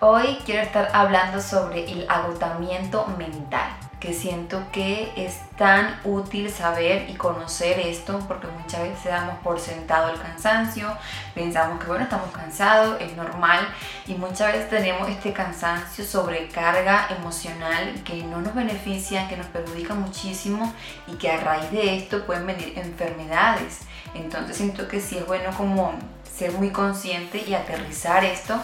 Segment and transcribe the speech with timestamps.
[0.00, 3.68] Hoy quiero estar hablando sobre el agotamiento mental
[3.98, 9.58] que siento que es tan útil saber y conocer esto porque muchas veces damos por
[9.58, 10.96] sentado el cansancio,
[11.34, 13.66] pensamos que bueno, estamos cansados, es normal
[14.06, 19.94] y muchas veces tenemos este cansancio, sobrecarga emocional que no nos beneficia, que nos perjudica
[19.94, 20.72] muchísimo
[21.08, 23.80] y que a raíz de esto pueden venir enfermedades.
[24.14, 25.92] Entonces siento que sí es bueno como
[26.32, 28.62] ser muy consciente y aterrizar esto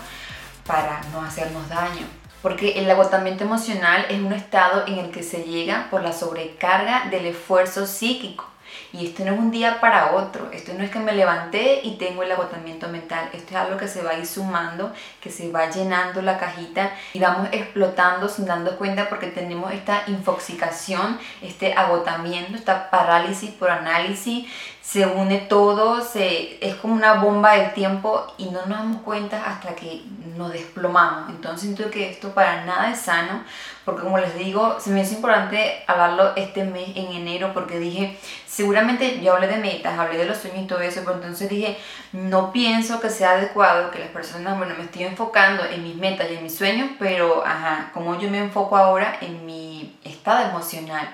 [0.67, 2.07] para no hacernos daño
[2.45, 7.09] porque el agotamiento emocional es un estado en el que se llega por la sobrecarga
[7.09, 8.45] del esfuerzo psíquico.
[8.92, 11.97] Y esto no es un día para otro, esto no es que me levanté y
[11.97, 15.50] tengo el agotamiento mental, esto es algo que se va a ir sumando, que se
[15.50, 21.75] va llenando la cajita y vamos explotando sin dando cuenta porque tenemos esta infoxicación, este
[21.75, 24.47] agotamiento, esta parálisis por análisis,
[24.84, 29.42] se une todo, se, es como una bomba del tiempo y no nos damos cuenta
[29.47, 30.02] hasta que
[30.36, 31.30] nos desplomamos.
[31.30, 33.45] Entonces siento que esto para nada es sano,
[33.84, 38.18] porque como les digo, se me hizo importante hablarlo este mes en enero, porque dije,
[38.46, 41.77] seguramente yo hablé de metas, hablé de los sueños y todo eso, pero entonces dije,
[42.12, 46.30] no pienso que sea adecuado que las personas, bueno, me estoy enfocando en mis metas
[46.30, 51.08] y en mis sueños, pero, ajá, como yo me enfoco ahora en mi estado emocional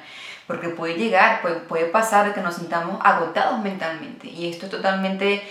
[0.46, 5.44] porque puede llegar, puede, puede pasar que nos sintamos agotados mentalmente y esto es totalmente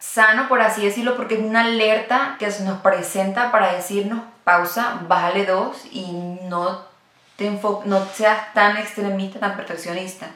[0.00, 4.22] sano, por así decirlo, porque es una alerta que nos presenta para decirnos,
[5.08, 6.10] bájale dos y
[6.48, 6.82] no,
[7.36, 10.26] te no seas tan extremista, tan perfeccionista.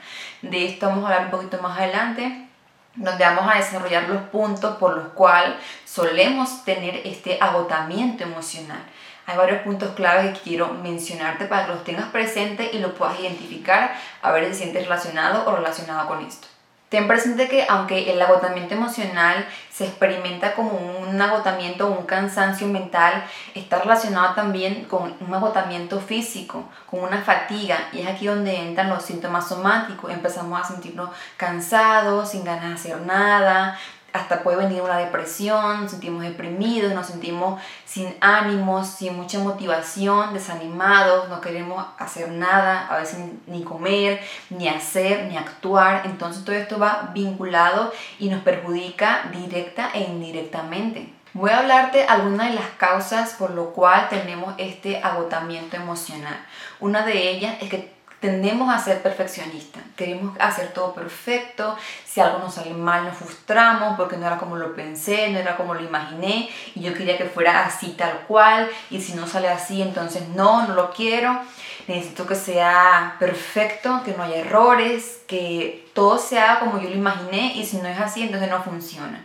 [0.42, 2.48] De esto vamos a hablar un poquito más adelante
[2.96, 5.54] donde vamos a desarrollar los puntos por los cuales
[5.84, 8.80] solemos tener este agotamiento emocional
[9.26, 13.18] hay varios puntos claves que quiero mencionarte para que los tengas presente y los puedas
[13.18, 16.46] identificar a ver si te sientes relacionado o relacionado con esto.
[16.88, 22.68] Ten presente que aunque el agotamiento emocional se experimenta como un agotamiento o un cansancio
[22.68, 23.24] mental,
[23.54, 27.88] está relacionado también con un agotamiento físico, con una fatiga.
[27.92, 30.12] Y es aquí donde entran los síntomas somáticos.
[30.12, 33.76] Empezamos a sentirnos cansados, sin ganas de hacer nada,
[34.14, 40.32] hasta puede venir una depresión, nos sentimos deprimidos, nos sentimos sin ánimos, sin mucha motivación,
[40.32, 44.20] desanimados, no queremos hacer nada, a veces ni comer,
[44.50, 46.02] ni hacer, ni actuar.
[46.04, 51.12] Entonces todo esto va vinculado y nos perjudica directa e indirectamente.
[51.32, 56.38] Voy a hablarte algunas de las causas por lo cual tenemos este agotamiento emocional.
[56.78, 57.93] Una de ellas es que
[58.24, 61.76] tendemos a ser perfeccionistas, queremos hacer todo perfecto,
[62.06, 65.58] si algo nos sale mal nos frustramos porque no era como lo pensé, no era
[65.58, 69.50] como lo imaginé y yo quería que fuera así tal cual y si no sale
[69.50, 71.38] así entonces no, no lo quiero,
[71.86, 77.52] necesito que sea perfecto, que no haya errores, que todo sea como yo lo imaginé
[77.54, 79.22] y si no es así entonces no funciona.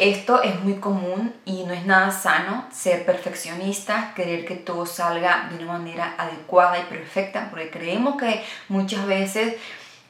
[0.00, 5.48] Esto es muy común y no es nada sano ser perfeccionista, querer que todo salga
[5.50, 9.56] de una manera adecuada y perfecta, porque creemos que muchas veces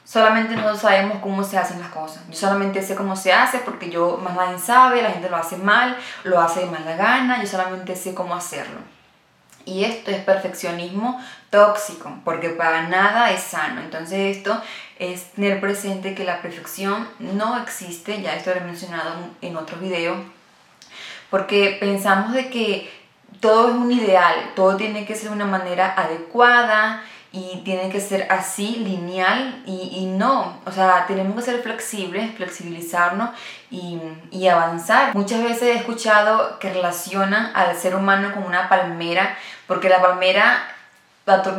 [0.05, 2.21] solamente no sabemos cómo se hacen las cosas.
[2.29, 5.57] Yo solamente sé cómo se hace porque yo más nadie sabe, la gente lo hace
[5.57, 8.98] mal, lo hace de mala gana, yo solamente sé cómo hacerlo.
[9.69, 11.21] Y esto es perfeccionismo
[11.51, 13.81] tóxico, porque para nada es sano.
[13.81, 14.59] Entonces esto
[14.97, 19.77] es tener presente que la perfección no existe, ya esto lo he mencionado en otro
[19.77, 20.15] video,
[21.29, 22.91] porque pensamos de que
[23.39, 28.01] todo es un ideal, todo tiene que ser de una manera adecuada y tiene que
[28.01, 33.29] ser así, lineal, y, y no, o sea, tenemos que ser flexibles, flexibilizarnos
[33.69, 33.99] y,
[34.31, 35.13] y, avanzar.
[35.13, 39.37] Muchas veces he escuchado que relacionan al ser humano con una palmera,
[39.69, 40.67] porque la palmera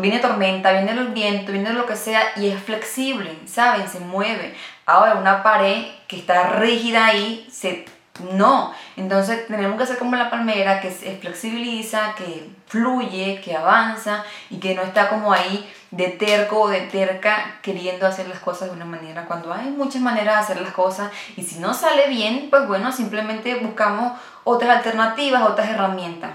[0.01, 3.89] viene tormenta, viene el viento, viene lo que sea y es flexible, ¿saben?
[3.89, 4.53] Se mueve.
[4.85, 7.87] Ahora una pared que está rígida ahí se
[8.33, 14.25] No, entonces tenemos que ser como la palmera que se flexibiliza, que fluye, que avanza
[14.51, 18.71] y que no está como ahí de terco o de terca queriendo hacer las cosas
[18.71, 22.09] de una manera cuando hay muchas maneras de hacer las cosas y si no sale
[22.09, 26.33] bien, pues bueno, simplemente buscamos otras alternativas, otras herramientas.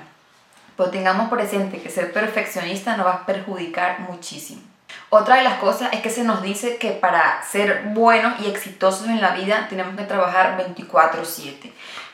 [0.77, 4.61] Pero tengamos presente que ser perfeccionista nos va a perjudicar muchísimo.
[5.09, 9.07] Otra de las cosas es que se nos dice que para ser buenos y exitosos
[9.07, 11.71] en la vida tenemos que trabajar 24/7,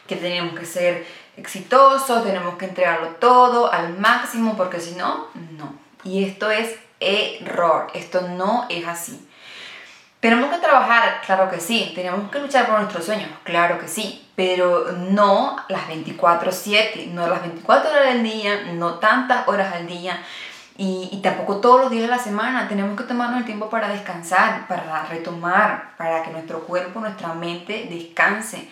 [0.07, 1.05] que tenemos que ser
[1.37, 5.27] exitosos, tenemos que entregarlo todo al máximo, porque si no,
[5.57, 5.73] no.
[6.03, 9.27] Y esto es error, esto no es así.
[10.19, 14.29] Tenemos que trabajar, claro que sí, tenemos que luchar por nuestros sueños, claro que sí,
[14.41, 20.19] pero no las 24/7, no las 24 horas del día, no tantas horas al día
[20.75, 22.67] y, y, tampoco todos los días de la semana.
[22.67, 27.87] Tenemos que tomarnos el tiempo para descansar, para retomar, para que nuestro cuerpo, nuestra mente
[27.87, 28.67] descanse.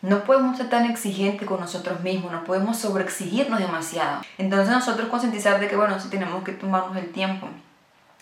[0.00, 4.22] No podemos ser tan exigentes con nosotros mismos, no podemos sobreexigirnos demasiado.
[4.38, 7.48] Entonces nosotros concientizar de que, bueno, sí tenemos que tomarnos el tiempo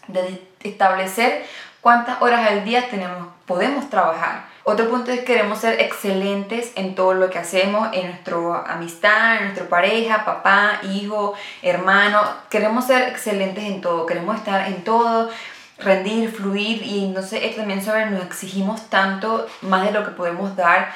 [0.09, 1.47] de establecer
[1.81, 4.49] cuántas horas al día tenemos, podemos trabajar.
[4.65, 8.37] Otro punto es que queremos ser excelentes en todo lo que hacemos, en nuestra
[8.67, 12.21] amistad, en nuestra pareja, papá, hijo, hermano.
[12.51, 15.31] Queremos ser excelentes en todo, queremos estar en todo,
[15.79, 20.93] rendir, fluir y sé, también sobre nos exigimos tanto más de lo que podemos dar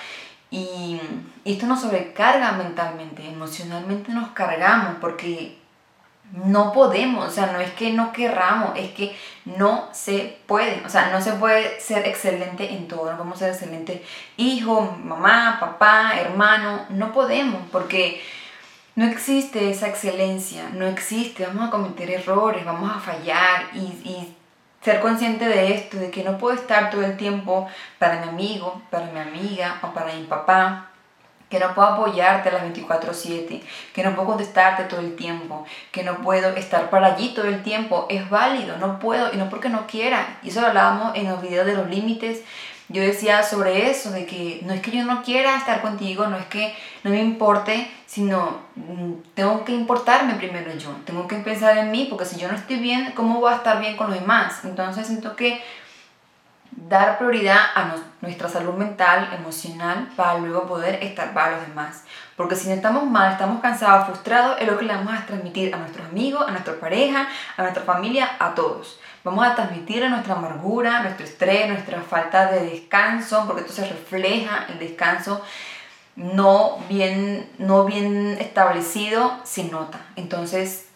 [0.51, 1.01] y
[1.45, 5.59] esto nos sobrecarga mentalmente, emocionalmente nos cargamos porque
[6.35, 10.89] no podemos, o sea, no es que no querramos, es que no se puede, o
[10.89, 14.05] sea, no se puede ser excelente en todo, no podemos ser excelente
[14.37, 18.21] hijo, mamá, papá, hermano, no podemos porque
[18.97, 24.37] no existe esa excelencia, no existe, vamos a cometer errores, vamos a fallar y, y
[24.83, 27.69] ser consciente de esto, de que no puedo estar todo el tiempo
[28.01, 30.91] para mi amigo, para mi amiga o para mi papá,
[31.49, 33.63] que no puedo apoyarte a las 24/7,
[33.93, 37.63] que no puedo contestarte todo el tiempo, que no puedo estar para allí todo el
[37.63, 40.39] tiempo, es válido, no puedo y no porque no quiera.
[40.43, 42.43] Y eso lo hablábamos en los videos de los límites.
[42.89, 46.37] Yo decía sobre eso, de que no es que yo no quiera estar contigo, no
[46.37, 51.79] es que no me importe, sino mm, tengo que importarme primero yo, tengo que pensar
[51.79, 54.21] en mí, porque si yo no estoy bien, ¿cómo voy a estar bien con los
[54.21, 54.65] demás?
[54.65, 55.63] Entonces siento que
[56.77, 62.05] dar prioridad a nuestra salud mental, emocional, para luego poder estar para los demás.
[62.37, 65.75] Porque si no estamos mal, estamos cansados, frustrados, es lo que le vamos a transmitir
[65.75, 68.99] a nuestros amigos, a nuestra pareja, a nuestra familia, a todos.
[69.23, 74.67] Vamos a transmitir nuestra amargura, nuestro estrés, nuestra falta de descanso, porque esto se refleja
[74.69, 75.43] el descanso
[76.17, 80.01] no bien, no bien establecido, se nota.
[80.17, 80.89] Entonces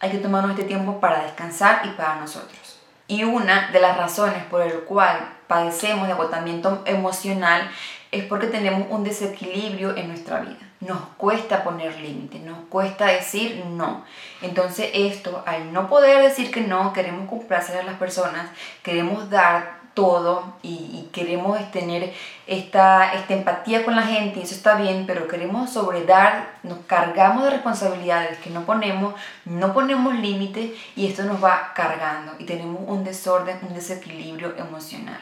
[0.00, 2.67] hay que tomarnos este tiempo para descansar y para nosotros.
[3.08, 7.70] Y una de las razones por el cual padecemos de agotamiento emocional
[8.12, 10.58] es porque tenemos un desequilibrio en nuestra vida.
[10.80, 14.04] Nos cuesta poner límites, nos cuesta decir no.
[14.42, 18.50] Entonces esto, al no poder decir que no, queremos complacer a las personas,
[18.82, 22.14] queremos dar todo y, queremos tener
[22.46, 27.42] esta, esta empatía con la gente y eso está bien, pero queremos sobredar, nos cargamos
[27.42, 29.14] de responsabilidades que no ponemos,
[29.44, 35.18] no ponemos límites y esto nos va cargando y tenemos un desorden, un desequilibrio emocional.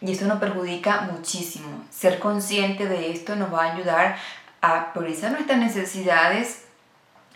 [0.00, 1.82] Y esto nos perjudica muchísimo.
[1.90, 4.16] Ser consciente de esto nos va a ayudar
[4.60, 6.66] a priorizar nuestras necesidades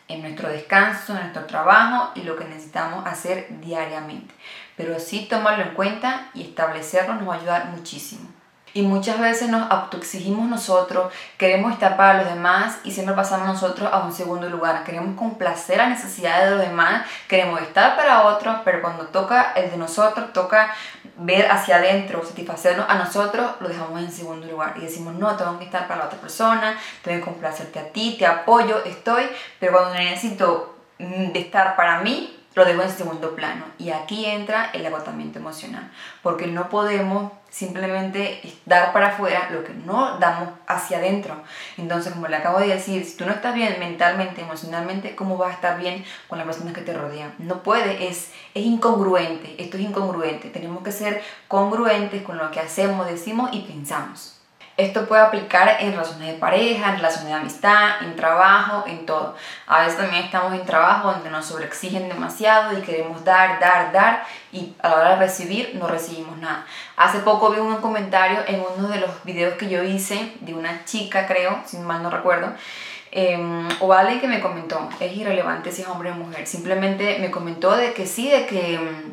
[0.06, 4.32] en nuestro descanso, en nuestro trabajo y lo que necesitamos hacer diariamente
[4.78, 8.30] pero sí tomarlo en cuenta y establecerlo nos va a ayudar muchísimo.
[8.74, 13.90] Y muchas veces nos autoexigimos nosotros, queremos estar para los demás y siempre pasamos nosotros
[13.92, 14.84] a un segundo lugar.
[14.84, 19.70] Queremos complacer las necesidades de los demás, queremos estar para otros, pero cuando toca el
[19.70, 20.72] de nosotros, toca
[21.16, 25.58] ver hacia adentro, satisfacernos a nosotros, lo dejamos en segundo lugar y decimos, no, tengo
[25.58, 29.24] que estar para la otra persona, tengo que complacerte a ti, te apoyo, estoy,
[29.58, 33.64] pero cuando necesito mm, estar para mí, lo dejo en segundo plano.
[33.78, 35.90] Y aquí entra el agotamiento emocional,
[36.22, 41.34] porque no podemos simplemente dar para afuera lo que no damos hacia adentro.
[41.78, 45.50] Entonces, como le acabo de decir, si tú no estás bien mentalmente, emocionalmente, ¿cómo vas
[45.50, 47.34] a estar bien con las personas que te rodean?
[47.38, 50.50] No puede, es, es incongruente, esto es incongruente.
[50.50, 54.37] Tenemos que ser congruentes con lo que hacemos, decimos y pensamos.
[54.78, 59.34] Esto puede aplicar en relaciones de pareja, en relaciones de amistad, en trabajo, en todo.
[59.66, 64.24] A veces también estamos en trabajo donde nos sobreexigen demasiado y queremos dar, dar, dar
[64.52, 66.64] y a la hora de recibir no recibimos nada.
[66.96, 70.84] Hace poco vi un comentario en uno de los videos que yo hice de una
[70.84, 72.52] chica, creo, si mal no recuerdo,
[73.10, 73.36] eh,
[73.80, 77.74] o alguien que me comentó, es irrelevante si es hombre o mujer, simplemente me comentó
[77.74, 79.12] de que sí, de que, em,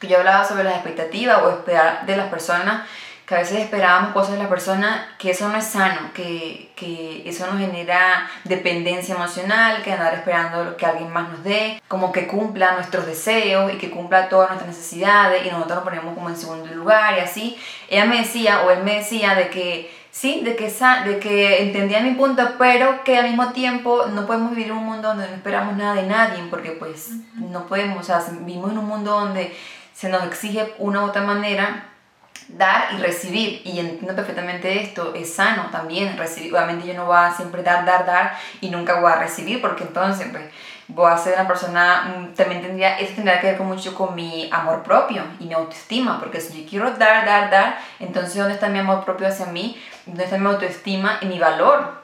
[0.00, 2.82] que yo hablaba sobre las expectativas o esperar de las personas
[3.28, 7.28] que a veces esperábamos cosas de la persona, que eso no es sano, que, que
[7.28, 12.26] eso nos genera dependencia emocional, que andar esperando que alguien más nos dé, como que
[12.26, 16.36] cumpla nuestros deseos y que cumpla todas nuestras necesidades y nosotros nos ponemos como en
[16.36, 17.58] segundo lugar y así.
[17.90, 20.70] Ella me decía, o él me decía, de que sí, de que,
[21.04, 24.86] de que entendía mi punto, pero que al mismo tiempo no podemos vivir en un
[24.86, 28.78] mundo donde no esperamos nada de nadie, porque pues no podemos, o sea, vivimos en
[28.78, 29.54] un mundo donde
[29.92, 31.88] se nos exige una u otra manera
[32.48, 33.62] dar y recibir.
[33.64, 36.54] Y entiendo perfectamente esto, es sano también recibir.
[36.54, 39.84] Obviamente yo no voy a siempre dar, dar, dar y nunca voy a recibir porque
[39.84, 40.44] entonces pues
[40.88, 44.48] voy a ser una persona, mm, también tendría, eso tendría que ver mucho con mi
[44.50, 48.68] amor propio y mi autoestima, porque si yo quiero dar, dar, dar, entonces ¿dónde está
[48.68, 49.80] mi amor propio hacia mí?
[50.06, 51.98] ¿Dónde está mi autoestima y mi valor?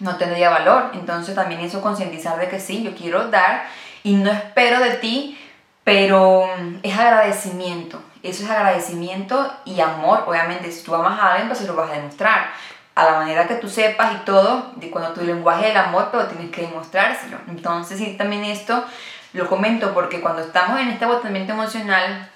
[0.00, 0.90] No tendría valor.
[0.94, 3.64] Entonces también eso concientizar de que sí, yo quiero dar
[4.02, 5.38] y no espero de ti,
[5.84, 10.24] pero mm, es agradecimiento eso es agradecimiento y amor.
[10.26, 12.50] Obviamente, si tú amas a alguien, pues se lo vas a demostrar.
[12.94, 16.26] A la manera que tú sepas y todo, de cuando tu lenguaje del amor, pero
[16.26, 17.38] tienes que demostrárselo.
[17.48, 18.84] Entonces, sí, también esto
[19.32, 22.29] lo comento porque cuando estamos en este agotamiento emocional,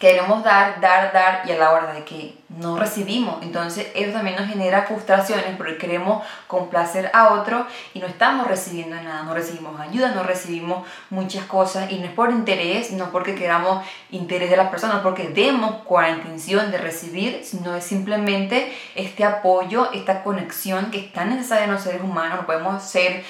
[0.00, 3.42] queremos dar, dar, dar y a la hora de que no recibimos.
[3.42, 8.96] Entonces eso también nos genera frustraciones porque queremos complacer a otro y no estamos recibiendo
[8.96, 13.34] nada, no recibimos ayuda, no recibimos muchas cosas y no es por interés, no porque
[13.34, 18.74] queramos interés de las personas, porque demos con la intención de recibir, sino es simplemente
[18.94, 23.22] este apoyo, esta conexión que es tan necesaria en los seres humanos, no podemos ser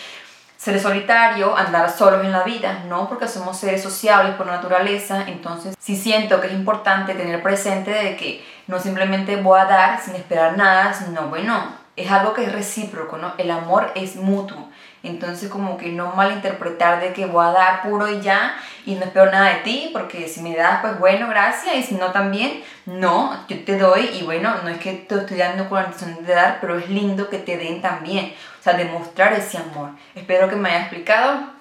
[0.61, 5.75] ser solitario, andar solos en la vida, no, porque somos seres sociables por naturaleza, entonces
[5.79, 10.17] sí siento que es importante tener presente de que no simplemente voy a dar sin
[10.17, 11.65] esperar nada, sino bueno,
[11.97, 13.33] es algo que es recíproco, ¿no?
[13.39, 14.69] El amor es mutuo.
[15.03, 19.05] Entonces como que no malinterpretar de que voy a dar puro y ya y no
[19.05, 22.63] espero nada de ti, porque si me das, pues bueno, gracias, y si no también,
[22.87, 26.25] no, yo te doy y bueno, no es que te estoy dando con la intención
[26.25, 29.91] de dar, pero es lindo que te den también, o sea, demostrar ese amor.
[30.15, 31.61] Espero que me haya explicado.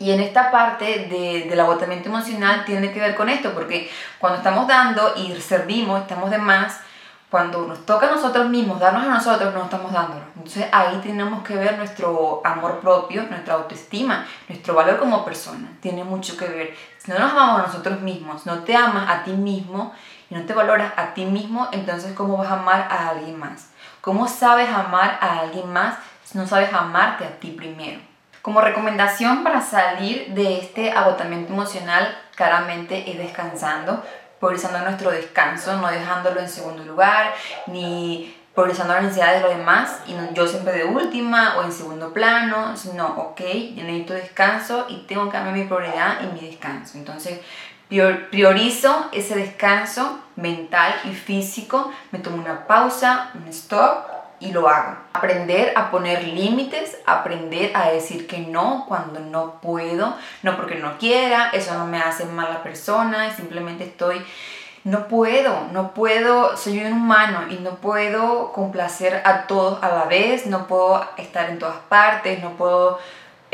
[0.00, 3.88] Y en esta parte de, del agotamiento emocional tiene que ver con esto, porque
[4.18, 6.80] cuando estamos dando y servimos, estamos de más,
[7.34, 10.20] cuando nos toca a nosotros mismos, darnos a nosotros, no estamos dándolo.
[10.36, 15.66] Entonces ahí tenemos que ver nuestro amor propio, nuestra autoestima, nuestro valor como persona.
[15.80, 16.76] Tiene mucho que ver.
[16.96, 19.92] Si no nos amamos a nosotros mismos, no te amas a ti mismo
[20.30, 23.70] y no te valoras a ti mismo, entonces ¿cómo vas a amar a alguien más?
[24.00, 27.98] ¿Cómo sabes amar a alguien más si no sabes amarte a ti primero?
[28.42, 34.04] Como recomendación para salir de este agotamiento emocional, claramente es descansando,
[34.44, 37.32] priorizando nuestro descanso, no dejándolo en segundo lugar,
[37.66, 42.12] ni priorizando las necesidades de los demás, y yo siempre de última o en segundo
[42.12, 43.40] plano, sino, ok,
[43.74, 46.98] necesito descanso y tengo que darme mi prioridad y mi descanso.
[46.98, 47.40] Entonces,
[48.30, 54.13] priorizo ese descanso mental y físico, me tomo una pausa, un stop
[54.44, 54.96] y lo hago.
[55.12, 60.98] Aprender a poner límites, aprender a decir que no cuando no puedo, no porque no
[60.98, 64.24] quiera, eso no me hace mala persona, simplemente estoy,
[64.84, 70.04] no puedo, no puedo, soy un humano y no puedo complacer a todos a la
[70.04, 72.98] vez, no puedo estar en todas partes, no puedo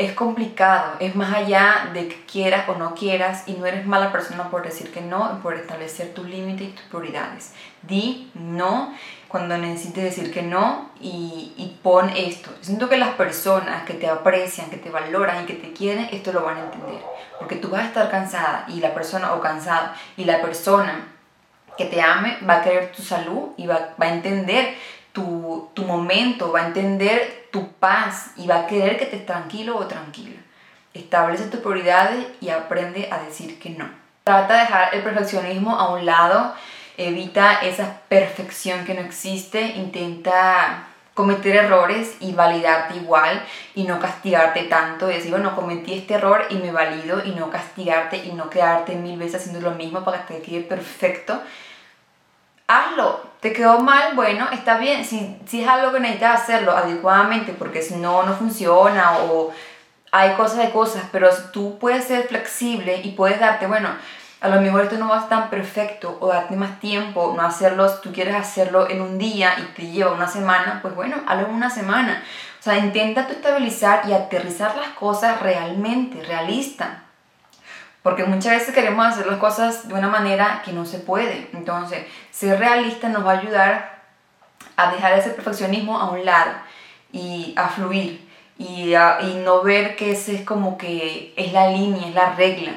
[0.05, 4.11] es complicado, es más allá de que quieras o no quieras y no eres mala
[4.11, 7.53] persona por decir que no, por establecer tus límites y tus prioridades.
[7.83, 8.93] Di no
[9.27, 12.49] cuando necesites decir que no y, y pon esto.
[12.61, 16.33] Siento que las personas que te aprecian, que te valoran y que te quieren, esto
[16.33, 17.01] lo van a entender.
[17.37, 21.07] Porque tú vas a estar cansada y la persona, o cansado, y la persona
[21.77, 24.75] que te ame va a querer tu salud y va, va a entender
[25.13, 29.77] tu, tu, momento, va a entender tu paz y va a querer que estés tranquilo
[29.77, 30.39] o tranquila.
[30.93, 33.89] Establece tus prioridades y aprende a decir que no.
[34.23, 36.53] Trata de dejar el perfeccionismo a un lado,
[36.97, 43.43] evita esa perfección que no existe, intenta cometer errores y validarte igual
[43.75, 48.17] y no castigarte tanto, decir, bueno, cometí este error y me valido y no castigarte
[48.17, 51.41] y no quedarte mil veces haciendo lo mismo para que te quede perfecto.
[52.67, 57.53] Hazlo, te quedó mal, bueno, está bien, si, si es algo que necesitas hacerlo adecuadamente
[57.53, 59.51] porque si no, no funciona o
[60.11, 63.89] hay cosas de cosas, pero si tú puedes ser flexible y puedes darte, bueno,
[64.41, 67.89] a lo mejor esto no va a tan perfecto o darte más tiempo, no hacerlo,
[67.89, 71.47] si tú quieres hacerlo en un día y te lleva una semana, pues bueno, hazlo
[71.47, 72.23] en una semana.
[72.59, 77.03] O sea, intenta tú estabilizar y aterrizar las cosas realmente, realista.
[78.03, 81.49] Porque muchas veces queremos hacer las cosas de una manera que no se puede.
[81.53, 84.01] Entonces, ser realista nos va a ayudar
[84.75, 86.51] a dejar ese perfeccionismo a un lado
[87.11, 88.27] y a fluir
[88.57, 92.73] y, y no ver que ese es como que es la línea, es la regla.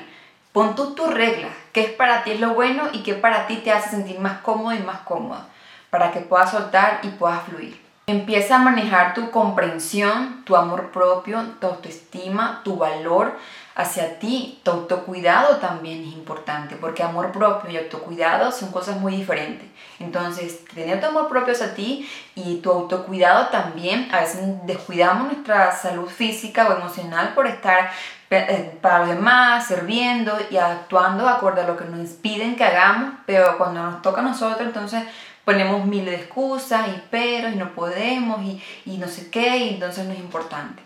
[0.52, 3.56] Pon tú tu regla, qué es para ti es lo bueno y qué para ti
[3.56, 5.48] te hace sentir más cómodo y más cómoda.
[5.90, 7.80] para que puedas soltar y puedas fluir.
[8.08, 13.38] Empieza a manejar tu comprensión, tu amor propio, tu autoestima, tu valor
[13.74, 14.60] hacia ti.
[14.62, 19.68] Tu autocuidado también es importante, porque amor propio y autocuidado son cosas muy diferentes.
[19.98, 25.72] Entonces, tener tu amor propio hacia ti y tu autocuidado también, a veces descuidamos nuestra
[25.72, 27.90] salud física o emocional por estar
[28.30, 32.64] eh, para los demás, sirviendo y actuando de acuerdo a lo que nos piden que
[32.64, 35.04] hagamos, pero cuando nos toca a nosotros, entonces
[35.44, 39.68] ponemos mil de excusas y peros y no podemos y, y no sé qué, y
[39.74, 40.82] entonces no es importante.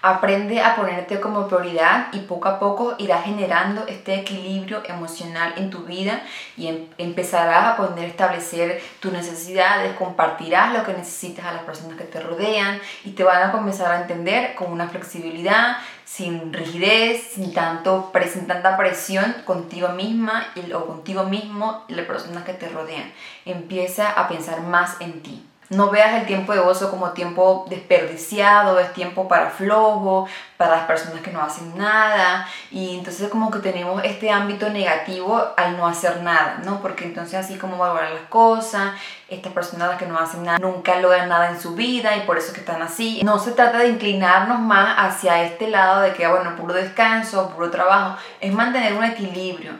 [0.00, 5.70] Aprende a ponerte como prioridad y poco a poco irás generando este equilibrio emocional en
[5.70, 6.22] tu vida
[6.56, 11.96] y em, empezarás a poder establecer tus necesidades, compartirás lo que necesitas a las personas
[11.96, 17.32] que te rodean y te van a comenzar a entender con una flexibilidad, sin rigidez,
[17.34, 22.68] sin, tanto, sin tanta presión contigo misma o contigo mismo y las personas que te
[22.68, 23.12] rodean.
[23.44, 25.47] Empieza a pensar más en ti.
[25.70, 30.86] No veas el tiempo de ocio como tiempo desperdiciado, es tiempo para flojo, para las
[30.86, 32.48] personas que no hacen nada.
[32.70, 36.80] Y entonces como que tenemos este ámbito negativo al no hacer nada, ¿no?
[36.80, 38.94] Porque entonces así como valorar las cosas,
[39.28, 42.54] estas personas que no hacen nada nunca logran nada en su vida y por eso
[42.54, 43.20] que están así.
[43.22, 47.70] No se trata de inclinarnos más hacia este lado de que, bueno, puro descanso, puro
[47.70, 48.16] trabajo.
[48.40, 49.72] Es mantener un equilibrio.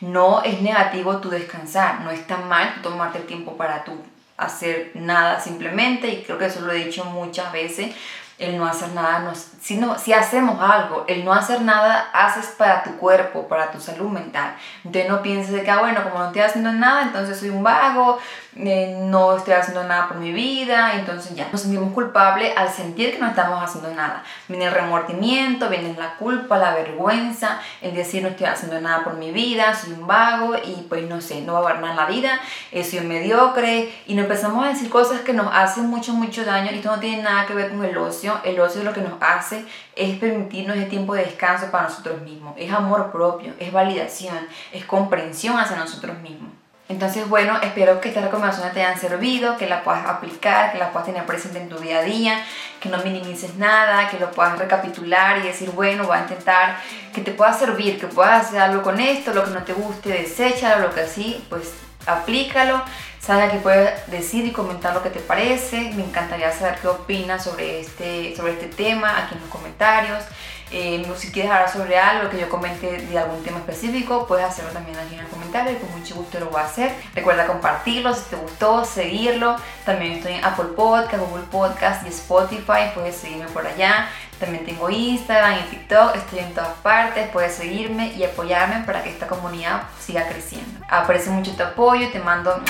[0.00, 3.92] No es negativo tu descansar, no está mal tomarte el tiempo para tú
[4.36, 7.94] hacer nada simplemente, y creo que eso lo he dicho muchas veces,
[8.38, 12.46] el no hacer nada, no, si, no, si hacemos algo, el no hacer nada haces
[12.58, 14.56] para tu cuerpo, para tu salud mental.
[14.84, 17.62] Entonces no pienses de que, ah, bueno, como no estoy haciendo nada, entonces soy un
[17.62, 18.18] vago,
[18.56, 23.12] eh, no estoy haciendo nada por mi vida, entonces ya nos sentimos culpables al sentir
[23.12, 24.22] que no estamos haciendo nada.
[24.48, 29.14] Viene el remordimiento, viene la culpa, la vergüenza, el decir no estoy haciendo nada por
[29.14, 32.06] mi vida, soy un vago y pues no sé, no va a haber nada la
[32.06, 32.40] vida,
[32.72, 36.44] eh, soy un mediocre y nos empezamos a decir cosas que nos hacen mucho, mucho
[36.44, 39.00] daño y esto no tiene nada que ver con el ocio, el ocio lo que
[39.00, 39.64] nos hace
[39.96, 44.38] es permitirnos ese tiempo de descanso para nosotros mismos, es amor propio, es validación,
[44.72, 46.50] es comprensión hacia nosotros mismos.
[46.86, 50.92] Entonces, bueno, espero que estas recomendaciones te hayan servido, que la puedas aplicar, que la
[50.92, 52.44] puedas tener presente en tu día a día,
[52.78, 56.76] que no minimices nada, que lo puedas recapitular y decir, bueno, voy a intentar
[57.14, 60.10] que te pueda servir, que puedas hacer algo con esto, lo que no te guste,
[60.10, 61.72] deséchalo, lo que así, pues
[62.06, 62.82] aplícalo.
[63.24, 65.92] Sabes que puedes decir y comentar lo que te parece.
[65.94, 70.22] Me encantaría saber qué opinas sobre este, sobre este tema aquí en los comentarios.
[70.70, 74.72] Eh, si quieres hablar sobre algo que yo comente de algún tema específico, puedes hacerlo
[74.72, 76.92] también aquí en el comentario y con mucho gusto lo voy a hacer.
[77.14, 79.56] Recuerda compartirlo si te gustó, seguirlo.
[79.86, 84.08] También estoy en Apple Podcast, Google Podcast y Spotify, puedes seguirme por allá.
[84.38, 89.10] También tengo Instagram y TikTok, estoy en todas partes, puedes seguirme y apoyarme para que
[89.10, 90.80] esta comunidad siga creciendo.
[90.88, 92.60] Aprecio mucho tu apoyo, te mando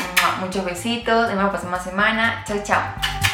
[0.40, 2.44] muchos besitos, nos vemos la próxima semana.
[2.46, 3.34] Chao, chao.